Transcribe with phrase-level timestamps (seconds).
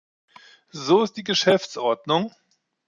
[0.71, 2.31] So ist die Geschäftsordnung.